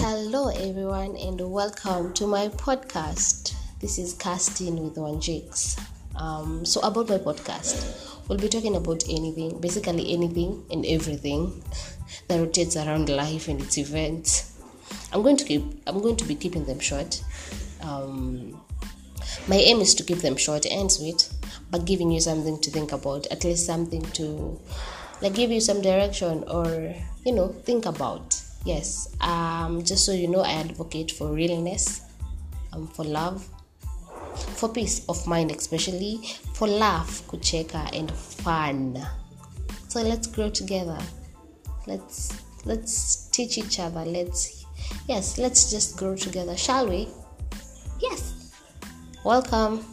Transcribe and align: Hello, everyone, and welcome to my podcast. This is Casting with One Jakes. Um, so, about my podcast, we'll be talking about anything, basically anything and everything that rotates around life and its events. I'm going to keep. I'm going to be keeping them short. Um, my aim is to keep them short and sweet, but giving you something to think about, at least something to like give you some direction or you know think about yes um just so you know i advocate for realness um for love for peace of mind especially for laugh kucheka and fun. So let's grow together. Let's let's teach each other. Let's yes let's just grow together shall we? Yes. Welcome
Hello, 0.00 0.46
everyone, 0.46 1.16
and 1.16 1.40
welcome 1.40 2.12
to 2.14 2.28
my 2.28 2.46
podcast. 2.50 3.56
This 3.80 3.98
is 3.98 4.14
Casting 4.14 4.80
with 4.80 4.96
One 4.96 5.20
Jakes. 5.20 5.76
Um, 6.14 6.64
so, 6.64 6.80
about 6.82 7.08
my 7.08 7.18
podcast, 7.18 8.28
we'll 8.28 8.38
be 8.38 8.48
talking 8.48 8.76
about 8.76 9.02
anything, 9.08 9.58
basically 9.58 10.14
anything 10.14 10.64
and 10.70 10.86
everything 10.86 11.64
that 12.28 12.38
rotates 12.38 12.76
around 12.76 13.08
life 13.08 13.48
and 13.48 13.60
its 13.60 13.76
events. 13.76 14.56
I'm 15.12 15.22
going 15.22 15.36
to 15.36 15.44
keep. 15.44 15.64
I'm 15.84 16.00
going 16.00 16.14
to 16.14 16.24
be 16.24 16.36
keeping 16.36 16.64
them 16.64 16.78
short. 16.78 17.20
Um, 17.80 18.60
my 19.48 19.56
aim 19.56 19.80
is 19.80 19.96
to 19.96 20.04
keep 20.04 20.18
them 20.18 20.36
short 20.36 20.64
and 20.64 20.92
sweet, 20.92 21.28
but 21.72 21.86
giving 21.86 22.12
you 22.12 22.20
something 22.20 22.60
to 22.60 22.70
think 22.70 22.92
about, 22.92 23.26
at 23.32 23.42
least 23.42 23.66
something 23.66 24.02
to 24.12 24.60
like 25.22 25.34
give 25.34 25.50
you 25.50 25.60
some 25.60 25.82
direction 25.82 26.44
or 26.46 26.94
you 27.26 27.32
know 27.32 27.48
think 27.48 27.84
about 27.84 28.37
yes 28.64 29.14
um 29.20 29.82
just 29.84 30.04
so 30.04 30.12
you 30.12 30.28
know 30.28 30.40
i 30.40 30.52
advocate 30.52 31.10
for 31.10 31.32
realness 31.32 32.02
um 32.72 32.86
for 32.88 33.04
love 33.04 33.48
for 34.38 34.68
peace 34.68 35.04
of 35.08 35.26
mind 35.26 35.50
especially 35.50 36.20
for 36.54 36.68
laugh 36.68 37.22
kucheka 37.28 37.88
and 37.96 38.10
fun. 38.10 39.00
So 39.88 40.02
let's 40.02 40.26
grow 40.26 40.50
together. 40.50 40.98
Let's 41.86 42.32
let's 42.64 43.28
teach 43.30 43.58
each 43.58 43.78
other. 43.80 44.04
Let's 44.04 44.64
yes 45.06 45.38
let's 45.38 45.70
just 45.70 45.96
grow 45.96 46.16
together 46.16 46.56
shall 46.56 46.88
we? 46.88 47.08
Yes. 48.00 48.52
Welcome 49.24 49.84